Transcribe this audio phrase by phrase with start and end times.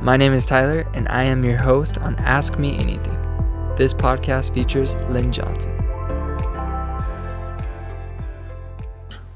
[0.00, 3.18] My name is Tyler, and I am your host on Ask Me Anything.
[3.76, 5.76] This podcast features Lynn Johnson.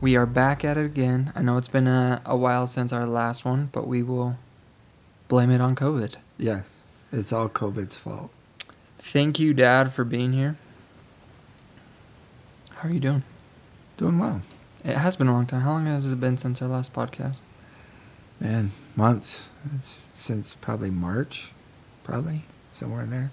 [0.00, 1.32] We are back at it again.
[1.34, 4.38] I know it's been a, a while since our last one, but we will
[5.26, 6.14] blame it on COVID.
[6.38, 6.64] Yes,
[7.12, 8.30] it's all COVID's fault.
[8.94, 10.56] Thank you, Dad, for being here.
[12.70, 13.24] How are you doing?
[13.96, 14.42] Doing well.
[14.84, 15.62] It has been a long time.
[15.62, 17.40] How long has it been since our last podcast?
[18.42, 19.50] Man, months.
[19.76, 21.52] It's since probably March,
[22.02, 22.42] probably
[22.72, 23.30] somewhere in there.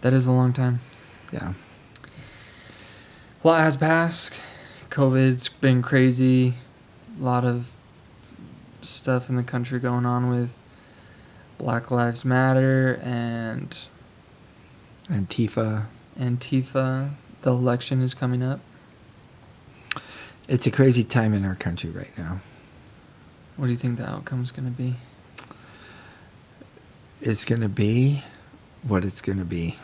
[0.00, 0.80] That is a long time.
[1.30, 1.52] Yeah.
[3.42, 4.32] A lot has passed.
[4.88, 6.54] COVID's been crazy.
[7.20, 7.72] A lot of
[8.80, 10.64] stuff in the country going on with
[11.58, 13.76] Black Lives Matter and
[15.10, 15.86] Antifa.
[16.18, 17.10] Antifa.
[17.42, 18.60] The election is coming up.
[20.48, 22.40] It's a crazy time in our country right now.
[23.56, 24.96] What do you think the outcome's going to be?
[27.20, 28.22] It's going to be
[28.82, 29.76] what it's going to be.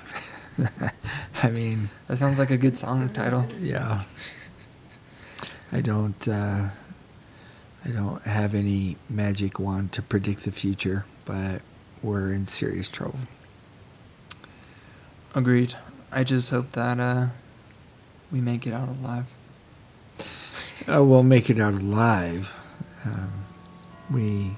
[1.43, 3.47] I mean, That sounds like a good song title.
[3.59, 4.03] yeah.
[5.73, 6.69] I don't uh,
[7.85, 11.63] I don't have any magic wand to predict the future, but
[12.03, 13.21] we're in serious trouble.
[15.33, 15.77] Agreed.
[16.11, 17.27] I just hope that uh,
[18.33, 19.27] we make it out alive.
[20.93, 22.51] Uh, we'll make it out alive.
[23.05, 23.31] Um,
[24.11, 24.51] we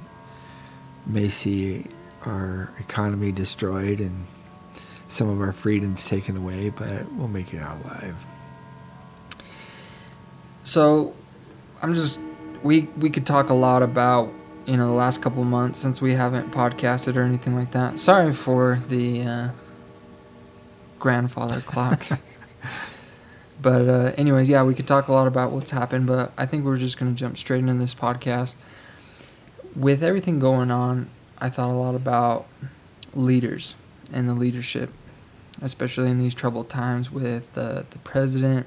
[1.06, 1.86] may see
[2.24, 4.26] our economy destroyed and
[5.08, 8.16] some of our freedoms taken away, but we'll make it out alive.
[10.62, 11.14] So,
[11.82, 12.18] I'm just
[12.62, 14.32] we we could talk a lot about
[14.66, 17.98] you know the last couple months since we haven't podcasted or anything like that.
[17.98, 19.48] Sorry for the uh,
[20.98, 22.06] grandfather clock.
[23.60, 26.64] but uh, anyways, yeah, we could talk a lot about what's happened, but I think
[26.64, 28.56] we're just gonna jump straight into this podcast.
[29.74, 32.46] With everything going on, I thought a lot about
[33.14, 33.74] leaders
[34.12, 34.90] and the leadership,
[35.60, 38.66] especially in these troubled times with uh, the president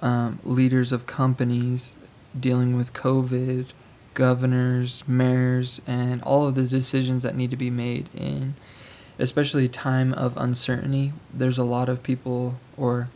[0.00, 1.96] um, leaders of companies
[2.38, 3.66] dealing with COVID,
[4.14, 8.54] governors, mayors, and all of the decisions that need to be made in
[9.18, 11.12] especially time of uncertainty.
[11.32, 13.08] There's a lot of people or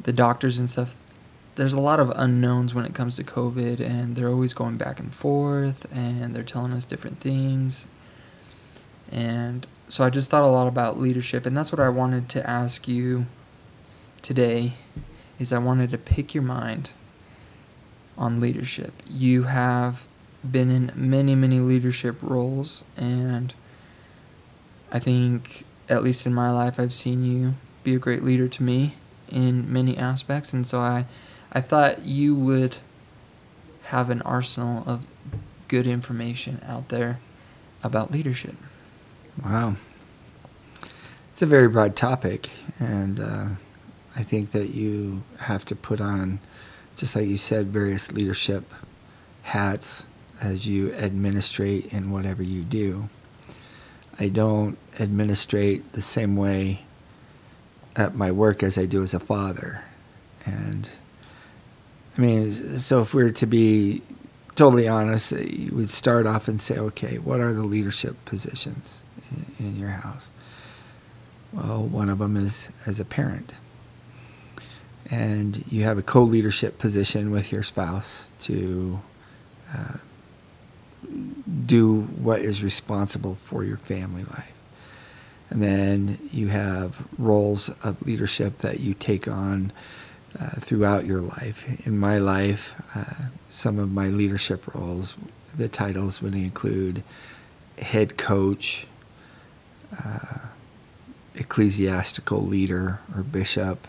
[0.00, 0.96] the doctors and stuff.
[1.56, 5.00] There's a lot of unknowns when it comes to COVID, and they're always going back
[5.00, 7.86] and forth, and they're telling us different things.
[9.10, 12.48] And so I just thought a lot about leadership, and that's what I wanted to
[12.48, 13.26] ask you
[14.20, 14.74] today
[15.38, 16.90] is I wanted to pick your mind
[18.18, 18.92] on leadership.
[19.08, 20.06] You have
[20.48, 23.54] been in many, many leadership roles, and
[24.92, 28.62] I think, at least in my life, I've seen you be a great leader to
[28.62, 28.94] me
[29.30, 31.06] in many aspects, and so I,
[31.56, 32.76] I thought you would
[33.84, 35.06] have an arsenal of
[35.68, 37.18] good information out there
[37.82, 38.56] about leadership.
[39.42, 39.76] Wow.
[41.32, 43.46] It's a very broad topic, and uh,
[44.14, 46.40] I think that you have to put on,
[46.94, 48.74] just like you said, various leadership
[49.40, 50.04] hats
[50.42, 53.08] as you administrate in whatever you do.
[54.18, 56.82] I don't administrate the same way
[57.96, 59.82] at my work as I do as a father.
[60.44, 60.86] And
[62.16, 64.02] I mean, so if we were to be
[64.54, 69.02] totally honest, you would start off and say, okay, what are the leadership positions
[69.58, 70.28] in, in your house?
[71.52, 73.52] Well, one of them is as a parent
[75.10, 79.00] and you have a co-leadership position with your spouse to
[79.72, 79.96] uh,
[81.64, 84.52] do what is responsible for your family life.
[85.50, 89.72] And then you have roles of leadership that you take on
[90.38, 91.86] uh, throughout your life.
[91.86, 93.04] In my life, uh,
[93.50, 95.14] some of my leadership roles,
[95.56, 97.02] the titles would include
[97.78, 98.86] head coach,
[100.04, 100.38] uh,
[101.34, 103.86] ecclesiastical leader or bishop,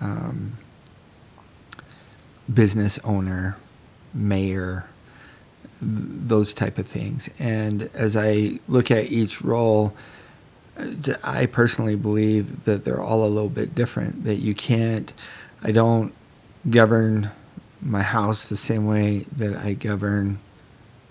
[0.00, 0.56] um,
[2.52, 3.56] business owner,
[4.14, 4.86] mayor,
[5.80, 7.28] those type of things.
[7.38, 9.94] And as I look at each role,
[11.22, 14.24] I personally believe that they're all a little bit different.
[14.24, 15.12] That you can't,
[15.62, 16.12] I don't
[16.68, 17.30] govern
[17.80, 20.38] my house the same way that I govern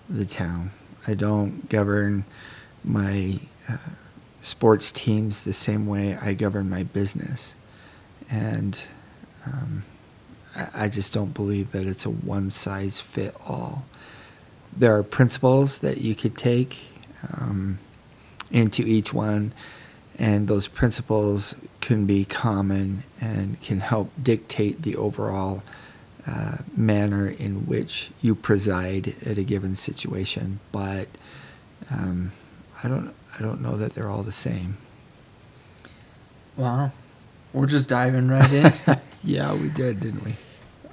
[0.08, 0.70] the town.
[1.06, 2.24] I don't govern
[2.84, 3.38] my
[3.68, 3.76] uh,
[4.40, 7.54] sports teams the same way I govern my business
[8.30, 8.78] and
[9.44, 9.82] um,
[10.54, 13.84] I, I just don't believe that it's a one size fit all.
[14.76, 16.78] There are principles that you could take
[17.36, 17.78] um,
[18.50, 19.52] into each one,
[20.18, 25.62] and those principles can be common and can help dictate the overall
[26.26, 31.08] uh, manner in which you preside at a given situation, but
[31.90, 32.32] um,
[32.82, 34.78] I don't I don't know that they're all the same.
[36.56, 36.90] Wow.
[37.52, 38.72] We're just diving right in.
[39.24, 40.34] yeah, we did, didn't we?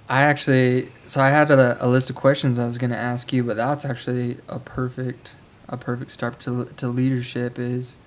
[0.10, 3.31] I actually, so I had a, a list of questions I was going to ask
[3.31, 5.34] you, but that's actually a perfect,
[5.70, 7.58] a perfect start to to leadership.
[7.58, 7.98] Is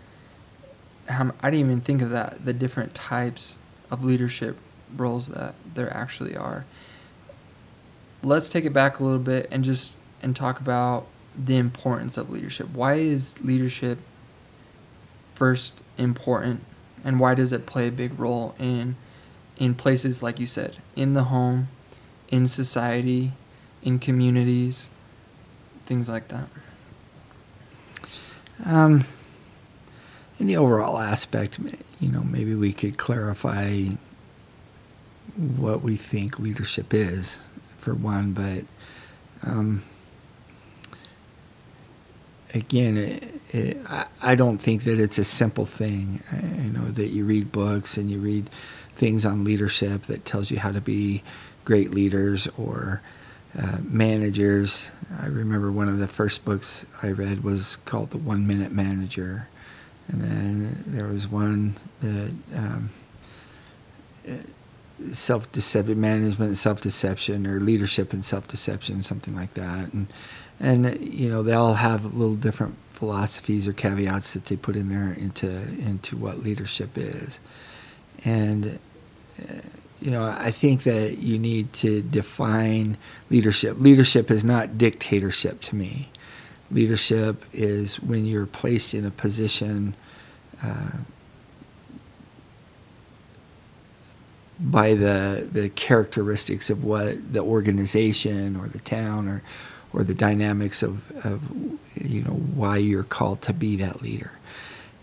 [1.08, 2.44] how I didn't even think of that.
[2.44, 3.58] The different types
[3.90, 4.56] of leadership
[4.96, 6.64] roles that there actually are.
[8.22, 11.06] Let's take it back a little bit and just and talk about
[11.36, 12.70] the importance of leadership.
[12.70, 13.98] Why is leadership
[15.34, 16.64] first important
[17.04, 18.96] and why does it play a big role in
[19.58, 21.68] in places like you said, in the home,
[22.28, 23.32] in society,
[23.82, 24.90] in communities,
[25.86, 26.48] things like that?
[28.64, 29.04] Um,
[30.38, 31.58] in the overall aspect,
[32.00, 33.84] you know, maybe we could clarify
[35.56, 37.40] what we think leadership is,
[37.78, 38.64] for one, but
[39.42, 39.82] um,
[42.54, 46.22] again, it, it, I, I don't think that it's a simple thing.
[46.32, 48.50] I, I know that you read books and you read
[48.96, 51.22] things on leadership that tells you how to be
[51.64, 53.02] great leaders or
[53.58, 54.90] uh, managers.
[55.20, 59.48] I remember one of the first books I read was called The One Minute Manager.
[60.08, 62.90] And then there was one that um,
[65.12, 69.92] self deception, management, self deception, or leadership and self deception, something like that.
[69.92, 70.06] And
[70.60, 74.88] and you know they all have little different philosophies or caveats that they put in
[74.88, 77.40] there into into what leadership is.
[78.24, 78.78] And
[79.38, 79.60] uh,
[80.00, 82.98] you know, I think that you need to define
[83.30, 83.78] leadership.
[83.80, 86.10] Leadership is not dictatorship to me.
[86.70, 89.94] Leadership is when you're placed in a position
[90.62, 90.90] uh,
[94.58, 99.42] by the the characteristics of what the organization or the town or
[99.92, 101.42] or the dynamics of, of
[101.94, 104.32] you know why you're called to be that leader.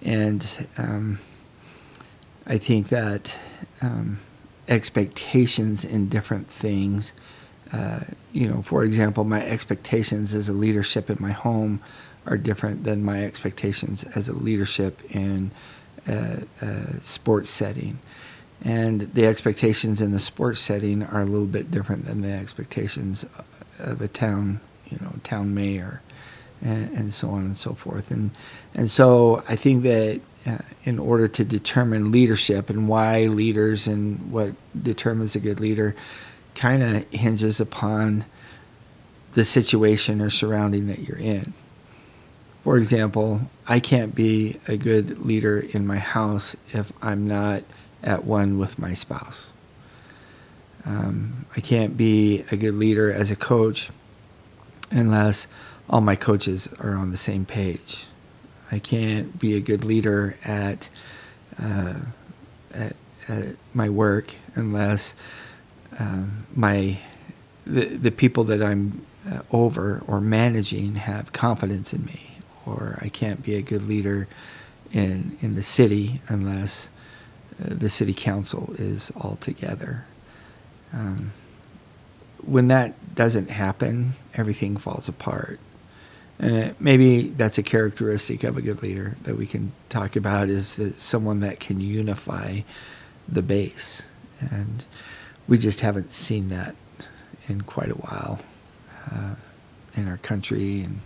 [0.01, 0.45] And
[0.77, 1.19] um,
[2.45, 3.35] I think that
[3.81, 4.19] um,
[4.67, 7.13] expectations in different things.
[7.71, 8.01] Uh,
[8.33, 11.79] you know, for example, my expectations as a leadership in my home
[12.25, 15.51] are different than my expectations as a leadership in
[16.07, 17.99] a, a sports setting.
[18.65, 23.25] And the expectations in the sports setting are a little bit different than the expectations
[23.77, 26.01] of a town, you know, town mayor,
[26.61, 28.09] and, and so on and so forth.
[28.09, 28.31] And
[28.73, 34.31] and so I think that uh, in order to determine leadership and why leaders and
[34.31, 35.95] what determines a good leader
[36.55, 38.25] kind of hinges upon
[39.33, 41.53] the situation or surrounding that you're in.
[42.63, 47.63] For example, I can't be a good leader in my house if I'm not
[48.03, 49.49] at one with my spouse.
[50.85, 53.89] Um, I can't be a good leader as a coach
[54.91, 55.47] unless
[55.89, 58.05] all my coaches are on the same page.
[58.71, 60.89] I can't be a good leader at,
[61.61, 61.95] uh,
[62.73, 62.95] at,
[63.27, 65.13] at, my work unless
[65.99, 66.99] um, my
[67.65, 72.19] the, the people that I'm uh, over or managing have confidence in me.
[72.65, 74.27] Or I can't be a good leader
[74.91, 76.89] in in the city unless
[77.61, 80.05] uh, the city council is all together.
[80.93, 81.31] Um,
[82.45, 85.59] when that doesn't happen, everything falls apart.
[86.39, 90.75] And maybe that's a characteristic of a good leader that we can talk about is
[90.75, 92.61] that someone that can unify
[93.27, 94.03] the base.
[94.39, 94.83] And
[95.47, 96.75] we just haven't seen that
[97.47, 98.39] in quite a while
[99.11, 99.35] uh,
[99.95, 100.99] in our country, and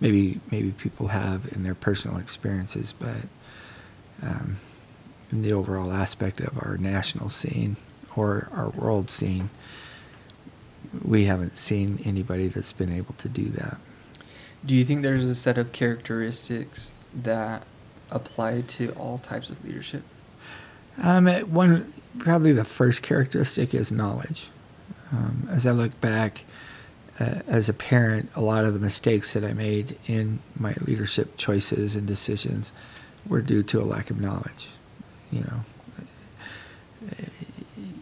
[0.00, 3.16] maybe maybe people have in their personal experiences, but
[4.22, 4.56] um,
[5.32, 7.76] in the overall aspect of our national scene
[8.16, 9.50] or our world scene,
[11.04, 13.78] we haven't seen anybody that's been able to do that.
[14.64, 17.64] Do you think there's a set of characteristics that
[18.10, 20.02] apply to all types of leadership?
[21.00, 24.48] Um, one probably the first characteristic is knowledge.
[25.12, 26.44] Um, as I look back
[27.18, 31.36] uh, as a parent, a lot of the mistakes that I made in my leadership
[31.36, 32.72] choices and decisions
[33.26, 34.68] were due to a lack of knowledge.
[35.32, 35.60] You know,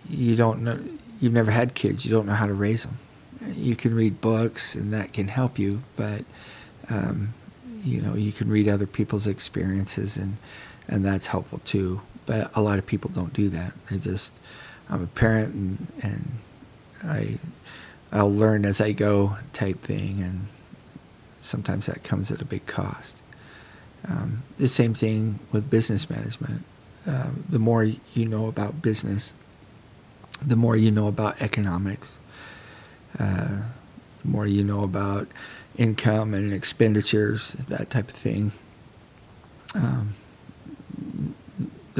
[0.08, 0.78] you don't know.
[1.20, 2.04] You've never had kids.
[2.04, 2.96] You don't know how to raise them.
[3.54, 6.24] You can read books, and that can help you, but
[6.88, 7.34] um,
[7.84, 10.36] you know you can read other people's experiences, and
[10.88, 12.00] and that's helpful too.
[12.28, 13.72] But a lot of people don't do that.
[13.88, 14.32] They just
[14.90, 16.22] I'm a parent, and and
[17.02, 17.38] I
[18.12, 20.46] I'll learn as I go type thing, and
[21.40, 23.16] sometimes that comes at a big cost.
[24.06, 26.64] Um, the same thing with business management.
[27.06, 29.32] Um, the more you know about business,
[30.46, 32.18] the more you know about economics,
[33.18, 33.62] Uh,
[34.22, 35.26] the more you know about
[35.76, 38.52] income and expenditures, that type of thing,
[39.74, 40.14] um,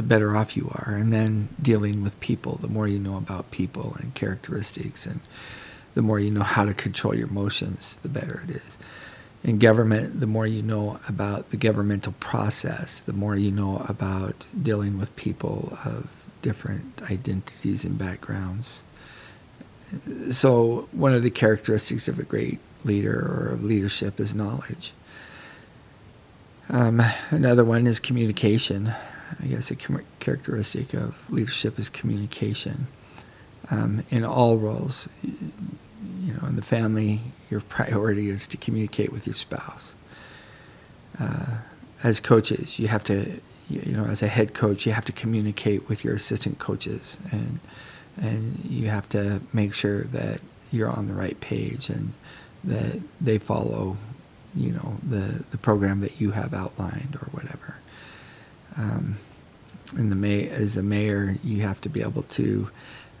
[0.09, 0.95] better off you are.
[0.95, 5.21] And then dealing with people, the more you know about people and characteristics, and
[5.93, 8.77] the more you know how to control your emotions, the better it is.
[9.43, 14.45] In government, the more you know about the governmental process, the more you know about
[14.61, 16.09] dealing with people of
[16.41, 18.83] different identities and backgrounds.
[20.31, 24.93] So, one of the characteristics of a great leader or of leadership is knowledge.
[26.69, 27.01] Um,
[27.31, 28.93] another one is communication.
[29.41, 32.87] I guess a characteristic of leadership is communication.
[33.71, 39.27] Um, in all roles, you know, in the family, your priority is to communicate with
[39.27, 39.95] your spouse.
[41.19, 41.57] Uh,
[42.03, 45.87] as coaches, you have to, you know, as a head coach, you have to communicate
[45.89, 47.59] with your assistant coaches, and
[48.17, 52.13] and you have to make sure that you're on the right page and
[52.63, 53.97] that they follow,
[54.55, 57.68] you know, the the program that you have outlined or whatever.
[58.77, 59.17] Um,
[59.97, 62.69] and the may as a mayor, you have to be able to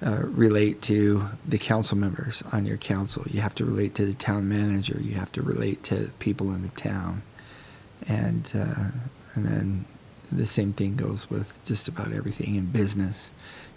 [0.05, 3.23] uh, relate to the council members on your council.
[3.29, 4.97] You have to relate to the town manager.
[5.01, 7.21] You have to relate to people in the town,
[8.07, 8.91] and uh,
[9.33, 9.85] and then
[10.31, 13.33] the same thing goes with just about everything in business,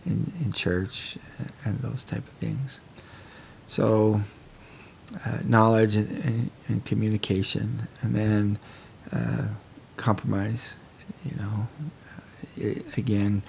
[0.06, 1.16] in in church,
[1.64, 2.80] and those type of things.
[3.66, 4.20] So,
[5.24, 8.58] uh, knowledge and, and, and, communication, and then
[9.12, 9.46] uh,
[9.96, 10.74] compromise.
[11.24, 11.68] You know,
[12.56, 13.42] it, again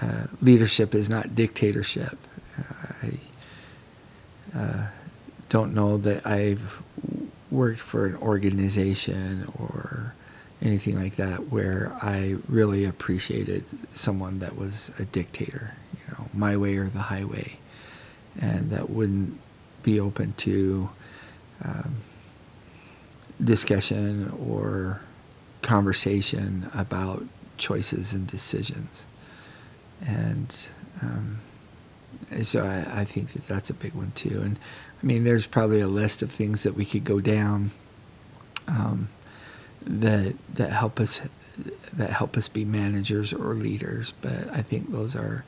[0.00, 2.18] uh, leadership is not dictatorship.
[2.58, 3.08] Uh,
[4.54, 4.86] I uh,
[5.48, 6.82] don't know that I've
[7.50, 10.14] worked for an organization or
[10.60, 16.56] anything like that where I really appreciated someone that was a dictator, you know, my
[16.56, 17.58] way or the highway,
[18.40, 19.38] and that wouldn't
[19.82, 20.90] be open to
[21.64, 21.96] um,
[23.42, 25.00] discussion or
[25.62, 27.24] conversation about
[27.56, 29.06] choices and decisions
[30.06, 30.68] and
[31.02, 31.38] um,
[32.42, 34.40] so I, I, think that that's a big one too.
[34.42, 34.58] And
[35.02, 37.70] I mean, there's probably a list of things that we could go down
[38.66, 39.08] um,
[39.82, 41.20] that that help us
[41.94, 44.12] that help us be managers or leaders.
[44.20, 45.44] But I think those are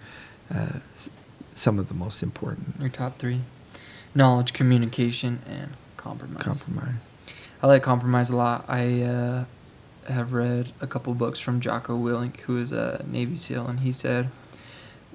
[0.53, 0.79] uh,
[1.55, 2.77] some of the most important.
[2.81, 3.41] Your top three:
[4.15, 6.43] knowledge, communication, and compromise.
[6.43, 6.97] Compromise.
[7.63, 8.65] I like compromise a lot.
[8.69, 9.45] I uh,
[10.09, 13.93] have read a couple books from Jocko Willink, who is a Navy SEAL, and he
[13.93, 14.31] said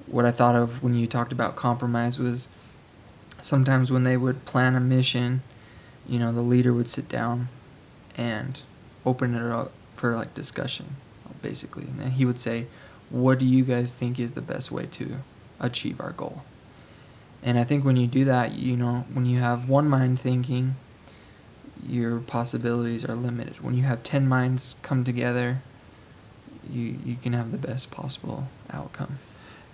[0.06, 2.48] what I thought of when you talked about compromise was
[3.40, 5.42] sometimes when they would plan a mission,
[6.08, 7.48] you know, the leader would sit down
[8.16, 8.60] and
[9.04, 10.96] open it up for like discussion,
[11.42, 11.86] basically.
[12.00, 12.66] And he would say,
[13.10, 15.18] What do you guys think is the best way to
[15.58, 16.44] achieve our goal?
[17.42, 20.76] And I think when you do that, you know, when you have one mind thinking,
[21.88, 23.60] your possibilities are limited.
[23.60, 25.62] When you have 10 minds come together,
[26.70, 29.18] you, you can have the best possible outcome.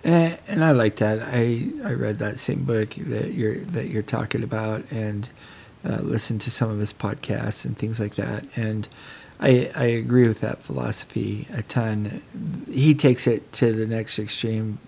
[0.03, 1.21] And, and I like that.
[1.21, 5.29] I, I read that same book that you're that you're talking about, and
[5.85, 8.45] uh, listened to some of his podcasts and things like that.
[8.55, 8.87] And
[9.39, 12.21] I I agree with that philosophy a ton.
[12.69, 14.79] He takes it to the next extreme.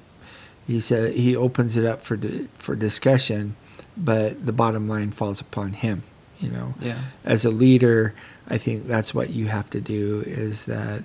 [0.67, 2.19] He said he opens it up for
[2.57, 3.55] for discussion,
[3.95, 6.03] but the bottom line falls upon him.
[6.39, 6.99] You know, yeah.
[7.23, 8.13] As a leader,
[8.47, 10.23] I think that's what you have to do.
[10.25, 11.03] Is that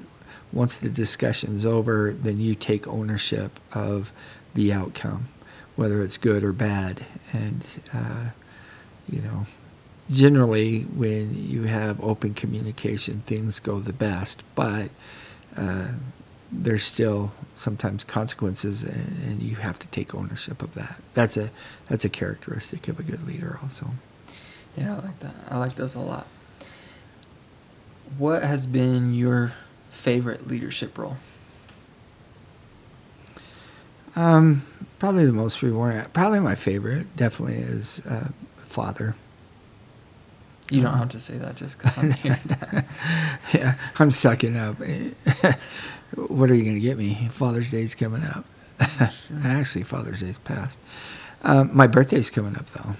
[0.52, 4.12] once the discussion's over, then you take ownership of
[4.54, 5.26] the outcome,
[5.76, 7.04] whether it's good or bad.
[7.32, 8.30] And, uh,
[9.08, 9.46] you know,
[10.10, 14.90] generally when you have open communication, things go the best, but
[15.56, 15.88] uh,
[16.50, 20.96] there's still sometimes consequences and, and, you have to take ownership of that.
[21.14, 21.50] That's a,
[21.88, 23.90] that's a characteristic of a good leader also.
[24.76, 25.34] Yeah, I like that.
[25.48, 26.26] I like those a lot.
[28.18, 29.52] What has been your
[29.90, 31.16] favorite leadership role?
[34.16, 34.62] Um,
[34.98, 36.04] probably the most rewarding.
[36.12, 38.28] Probably my favorite, definitely, is uh,
[38.66, 39.14] father.
[40.70, 42.38] You don't um, have to say that just because I'm here.
[43.52, 44.76] yeah, I'm sucking up.
[46.14, 47.28] what are you going to get me?
[47.32, 48.44] Father's Day's coming up.
[49.44, 50.78] Actually, Father's Day's passed.
[51.42, 52.92] Um, my birthday's coming up, though.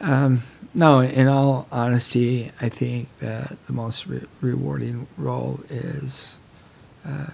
[0.00, 0.42] Um,
[0.74, 6.36] no, in all honesty, I think that the most re- rewarding role is
[7.06, 7.26] uh,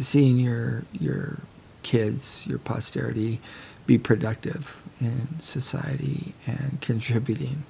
[0.00, 1.38] seeing your your
[1.82, 3.40] kids, your posterity,
[3.86, 7.64] be productive in society and contributing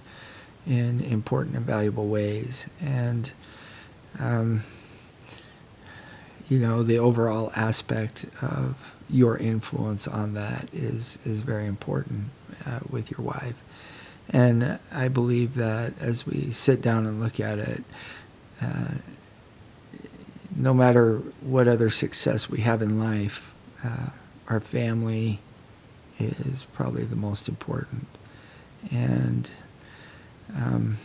[0.67, 2.69] in important and valuable ways.
[2.81, 3.31] And
[4.19, 4.63] um,
[6.49, 12.27] you know, the overall aspect of your influence on that is is very important
[12.67, 13.63] uh, with your wife.
[14.31, 17.85] And I believe that as we sit down and look at it,
[18.61, 18.89] uh,
[20.55, 23.51] no matter what other success we have in life,
[23.85, 24.11] uh,
[24.49, 25.39] our family
[26.19, 28.07] is probably the most important.
[28.91, 29.51] And
[30.57, 30.97] um,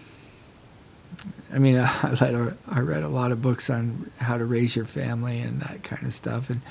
[1.53, 4.75] I mean, I read, a, I read a lot of books on how to raise
[4.75, 6.62] your family and that kind of stuff, and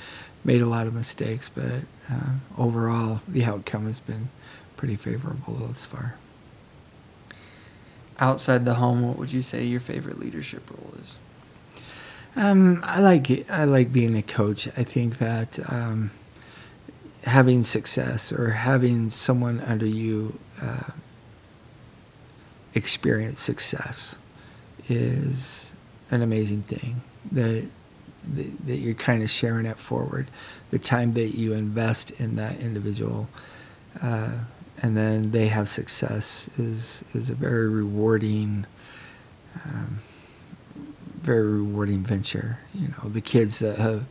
[0.43, 1.49] made a lot of mistakes.
[1.49, 1.81] But
[2.11, 4.29] uh, overall, the outcome has been
[4.75, 6.15] pretty favorable thus far.
[8.23, 11.17] Outside the home, what would you say your favorite leadership role is?
[12.37, 13.51] Um, I like it.
[13.51, 14.69] I like being a coach.
[14.77, 16.09] I think that um,
[17.25, 20.91] having success or having someone under you uh,
[22.73, 24.15] experience success
[24.87, 25.73] is
[26.09, 27.01] an amazing thing.
[27.33, 27.67] That
[28.35, 30.31] that, you're kind of sharing it forward.
[30.71, 33.27] The time that you invest in that individual,
[34.01, 34.31] uh,
[34.83, 38.67] and then they have success is is a very rewarding.
[39.65, 39.99] Um,
[41.23, 42.59] very rewarding venture.
[42.73, 44.03] You know, the kids that have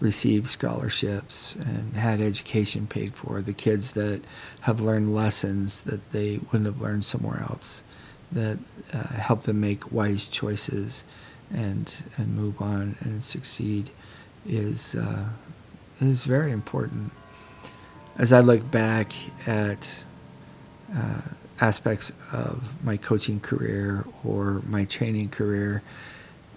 [0.00, 4.22] received scholarships and had education paid for, the kids that
[4.60, 7.82] have learned lessons that they wouldn't have learned somewhere else,
[8.30, 8.58] that
[8.92, 11.04] uh, help them make wise choices
[11.52, 13.90] and and move on and succeed,
[14.46, 15.28] is uh,
[16.00, 17.12] is very important.
[18.18, 19.12] As I look back
[19.46, 20.04] at
[20.94, 21.20] uh,
[21.60, 25.82] aspects of my coaching career or my training career.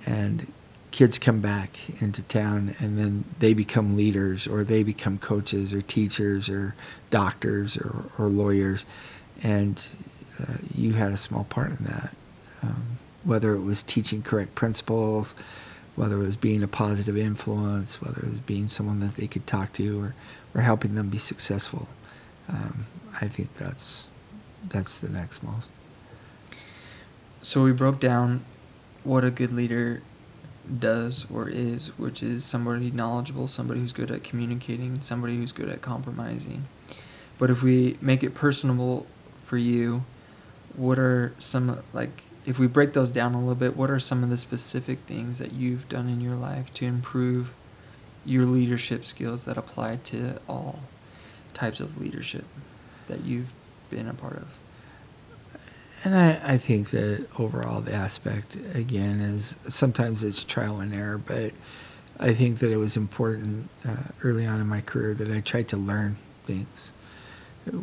[0.05, 0.51] And
[0.91, 5.81] kids come back into town and then they become leaders or they become coaches or
[5.81, 6.73] teachers or
[7.09, 8.85] doctors or, or lawyers.
[9.43, 9.83] And
[10.41, 12.15] uh, you had a small part in that.
[12.63, 12.85] Um,
[13.23, 15.35] whether it was teaching correct principles
[15.95, 19.45] whether it was being a positive influence whether it was being someone that they could
[19.45, 20.15] talk to or,
[20.53, 21.87] or helping them be successful.
[22.47, 22.85] Um,
[23.21, 24.07] i think that's
[24.69, 25.71] that's the next most
[27.41, 28.43] so we broke down
[29.03, 30.01] what a good leader
[30.79, 35.69] does or is, which is somebody knowledgeable, somebody who's good at communicating, somebody who's good
[35.69, 36.65] at compromising.
[37.37, 39.05] But if we make it personable
[39.45, 40.03] for you,
[40.75, 44.23] what are some like if we break those down a little bit, what are some
[44.23, 47.53] of the specific things that you've done in your life to improve
[48.25, 50.79] your leadership skills that apply to all
[51.53, 52.45] types of leadership
[53.07, 53.53] that you've
[53.89, 54.47] been a part of?
[56.03, 61.17] And I, I think that overall the aspect again is sometimes it's trial and error,
[61.17, 61.51] but
[62.19, 65.67] I think that it was important uh, early on in my career that I tried
[65.69, 66.91] to learn things,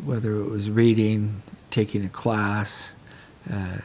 [0.05, 2.93] whether it was reading, taking a class,
[3.51, 3.79] uh,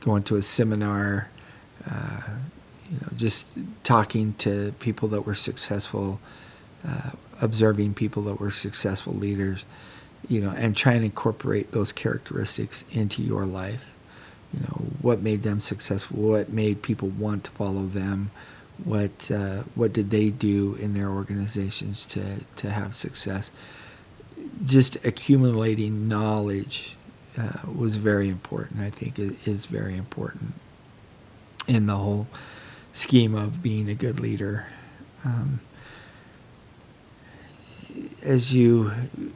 [0.00, 1.28] going to a seminar,
[1.88, 2.20] uh,
[2.90, 3.46] you know, just
[3.84, 6.18] talking to people that were successful,
[6.86, 9.64] uh, observing people that were successful leaders
[10.28, 13.84] you know, and try and incorporate those characteristics into your life.
[14.52, 16.18] You know, what made them successful?
[16.18, 18.30] What made people want to follow them?
[18.84, 22.22] What uh, what did they do in their organizations to
[22.56, 23.50] to have success?
[24.64, 26.96] Just accumulating knowledge
[27.36, 28.80] uh, was very important.
[28.80, 30.54] I think it is very important
[31.66, 32.26] in the whole
[32.92, 34.66] scheme of being a good leader.
[35.24, 35.60] Um,
[38.28, 38.92] as you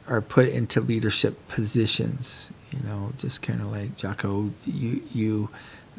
[0.07, 5.49] are put into leadership positions, you know, just kind of like Jocko, you you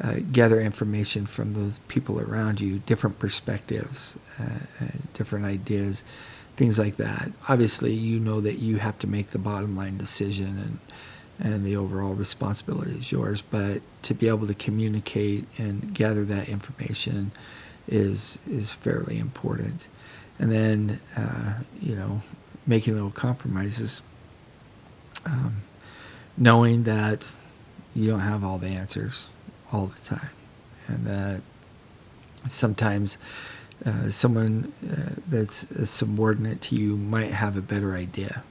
[0.00, 6.04] uh, gather information from the people around you, different perspectives, uh, different ideas,
[6.56, 7.32] things like that.
[7.48, 10.78] Obviously, you know that you have to make the bottom line decision, and
[11.52, 13.42] and the overall responsibility is yours.
[13.42, 17.32] But to be able to communicate and gather that information
[17.88, 19.88] is is fairly important.
[20.38, 22.20] And then, uh, you know,
[22.66, 24.02] making little compromises,
[25.26, 25.62] um,
[26.36, 27.26] knowing that
[27.94, 29.28] you don't have all the answers
[29.72, 30.30] all the time,
[30.86, 31.42] and that
[32.48, 33.18] sometimes
[33.84, 38.42] uh, someone uh, that's subordinate to you might have a better idea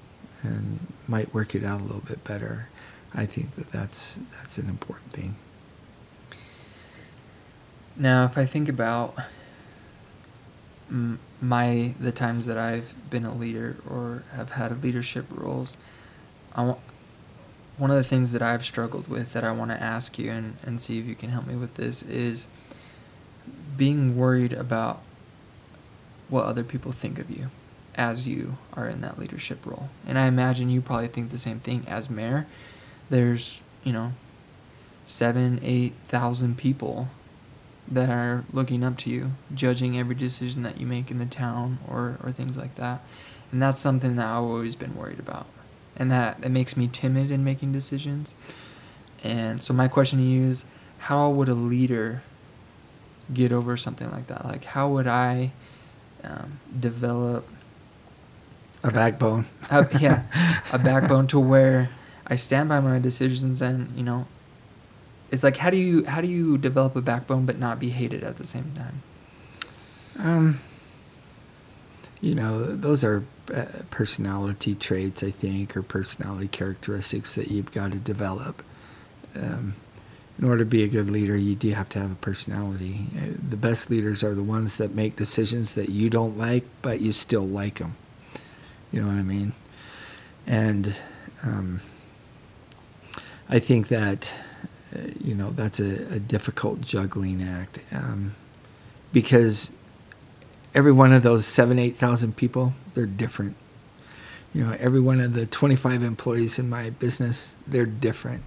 [0.43, 2.67] and might work it out a little bit better.
[3.13, 5.35] I think that that's that's an important thing.
[7.95, 9.15] Now, if I think about
[11.41, 15.75] my the times that I've been a leader or have had leadership roles,
[16.55, 16.79] I want,
[17.77, 20.57] one of the things that I've struggled with that I want to ask you and,
[20.63, 22.45] and see if you can help me with this is
[23.75, 25.01] being worried about
[26.29, 27.49] what other people think of you
[27.95, 29.89] as you are in that leadership role.
[30.05, 32.45] And I imagine you probably think the same thing as mayor.
[33.09, 34.13] There's, you know,
[35.05, 37.07] seven, eight thousand people
[37.87, 41.79] that are looking up to you, judging every decision that you make in the town
[41.87, 43.01] or, or things like that.
[43.51, 45.45] And that's something that I've always been worried about.
[45.95, 48.33] And that, it makes me timid in making decisions.
[49.23, 50.65] And so my question to you is
[50.99, 52.23] how would a leader
[53.33, 54.45] get over something like that?
[54.45, 55.51] Like how would I
[56.23, 57.47] um, develop
[58.83, 59.45] a backbone?
[59.69, 60.23] a, yeah,
[60.71, 61.89] a backbone to where
[62.25, 64.25] I stand by my decisions and, you know,
[65.33, 68.23] it's like how do you how do you develop a backbone but not be hated
[68.23, 69.01] at the same time?
[70.19, 70.59] Um,
[72.21, 77.93] you know, those are uh, personality traits, I think, or personality characteristics that you've got
[77.93, 78.63] to develop.
[79.35, 79.73] Um,
[80.37, 83.01] in order to be a good leader, you do have to have a personality.
[83.17, 87.01] Uh, the best leaders are the ones that make decisions that you don't like, but
[87.01, 87.95] you still like them.
[88.91, 89.53] You know what I mean?
[90.45, 90.95] And
[91.41, 91.81] um,
[93.49, 94.31] I think that
[95.23, 98.35] you know that's a, a, difficult juggling act um,
[99.11, 99.71] because
[100.75, 103.55] every one of those seven eight thousand people they're different.
[104.53, 108.43] You know every one of the 25 employees in my business they're different.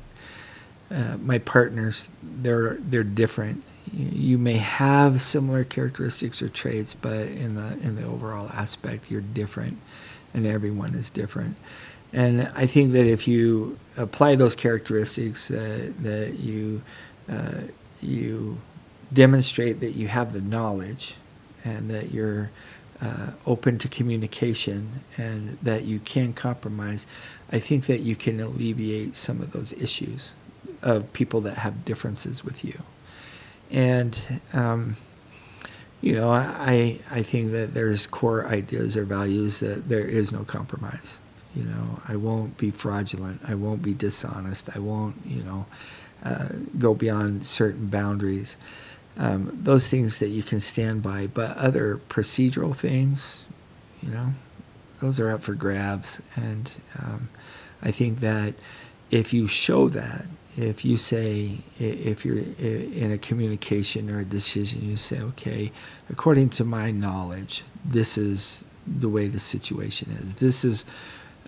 [0.91, 3.65] Uh, my partners they're they're different.
[3.93, 9.11] You, you may have similar characteristics or traits but in the in the overall aspect
[9.11, 9.79] you're different
[10.35, 11.57] and everyone is different
[12.17, 16.81] and I think that if you apply those characteristics, that, that you,
[17.29, 17.61] uh,
[18.01, 18.57] you
[19.13, 21.15] demonstrate that you have the knowledge
[21.63, 22.51] and that you're
[23.03, 27.07] uh, open to communication and that you can compromise,
[27.53, 30.33] I think that you can alleviate some of those issues
[30.81, 32.81] of people that have differences with you.
[33.71, 34.19] And,
[34.55, 34.97] um,
[36.01, 40.45] you know, I, I think that there's core ideas or values that there is no
[40.45, 41.19] compromise.
[41.57, 43.41] You know, I won't be fraudulent.
[43.47, 44.69] I won't be dishonest.
[44.77, 45.67] I won't, you know,
[46.25, 48.57] uh, go beyond certain boundaries.
[49.17, 53.47] Um, those things that you can stand by, but other procedural things,
[54.03, 54.29] you know,
[55.01, 56.21] those are up for grabs.
[56.35, 57.29] And um,
[57.83, 58.55] I think that
[59.11, 60.27] if you show that,
[60.59, 65.71] if you say, if you're in a communication or a decision, you say, okay,
[66.11, 70.37] according to my knowledge, this is the way the situation is.
[70.37, 70.85] This is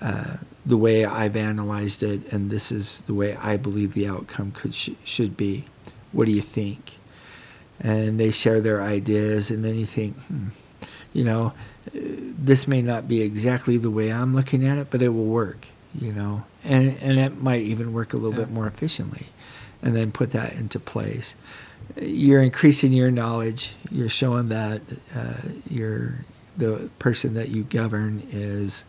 [0.00, 4.52] uh, the way I've analyzed it, and this is the way I believe the outcome
[4.52, 5.64] could sh- should be.
[6.12, 6.92] What do you think?
[7.80, 10.48] And they share their ideas, and then you think, hmm,
[11.12, 11.52] you know,
[11.92, 15.66] this may not be exactly the way I'm looking at it, but it will work,
[15.94, 18.44] you know, and and it might even work a little yeah.
[18.44, 19.26] bit more efficiently,
[19.82, 21.34] and then put that into place.
[21.96, 23.72] You're increasing your knowledge.
[23.90, 24.82] You're showing that
[25.14, 25.34] uh,
[25.70, 26.24] you're
[26.56, 28.84] the person that you govern is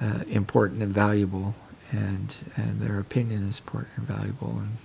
[0.00, 1.54] uh, important and valuable,
[1.90, 4.76] and and their opinion is important and valuable, and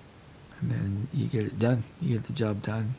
[0.62, 1.84] and then you get it done.
[2.02, 2.96] You get the job done.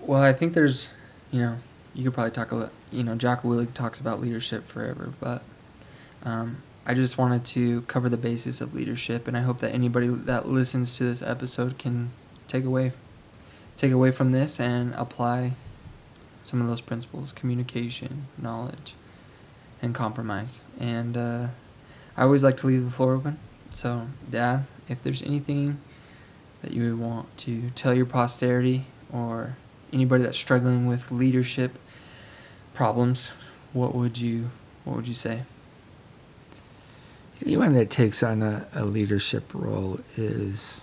[0.00, 0.88] Well, I think there's,
[1.30, 1.56] you know,
[1.94, 2.70] you could probably talk a lot.
[2.90, 5.42] You know, Jocko Willink talks about leadership forever, but
[6.24, 10.08] um, I just wanted to cover the basis of leadership, and I hope that anybody
[10.08, 12.10] that listens to this episode can
[12.48, 12.92] take away,
[13.76, 15.52] take away from this and apply
[16.44, 18.94] some of those principles communication, knowledge,
[19.80, 20.60] and compromise.
[20.78, 21.46] And uh,
[22.16, 23.38] I always like to leave the floor open.
[23.70, 25.80] So, Dad, if there's anything
[26.62, 29.56] that you would want to tell your posterity or
[29.92, 31.78] anybody that's struggling with leadership
[32.74, 33.32] problems,
[33.72, 34.50] what would you
[34.84, 35.42] what would you say?
[37.44, 40.82] Anyone that takes on a, a leadership role is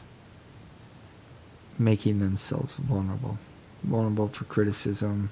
[1.77, 3.37] making themselves vulnerable,
[3.83, 5.31] vulnerable for criticism,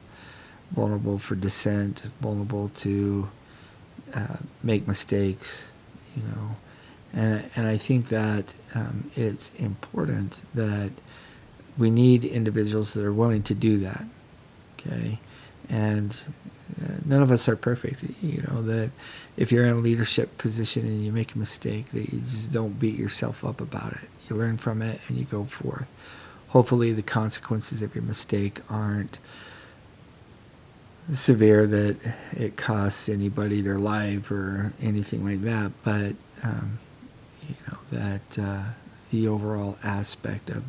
[0.71, 3.29] vulnerable for dissent, vulnerable to
[4.13, 5.63] uh, make mistakes,
[6.15, 6.55] you know.
[7.13, 10.91] And, and I think that um, it's important that
[11.77, 14.05] we need individuals that are willing to do that,
[14.73, 15.19] okay?
[15.69, 16.19] And
[16.81, 18.91] uh, none of us are perfect, you know, that
[19.37, 22.79] if you're in a leadership position and you make a mistake, that you just don't
[22.79, 24.09] beat yourself up about it.
[24.29, 25.87] You learn from it and you go forth.
[26.49, 29.19] Hopefully the consequences of your mistake aren't
[31.13, 31.97] severe that
[32.33, 36.77] it costs anybody their life or anything like that, but um,
[37.47, 38.63] you know that uh,
[39.11, 40.63] the overall aspect of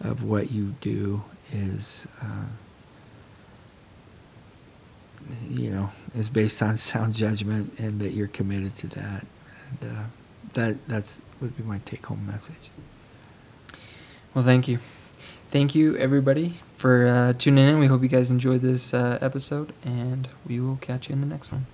[0.00, 2.46] of what you do is uh,
[5.48, 9.26] you know is based on sound judgment and that you're committed to that
[9.80, 10.02] and uh,
[10.54, 12.70] that that's would be my take home message.
[14.34, 14.78] Well, thank you
[15.54, 17.78] thank you everybody for uh, tuning in.
[17.78, 21.28] We hope you guys enjoyed this uh, episode, and we will catch you in the
[21.28, 21.66] next one.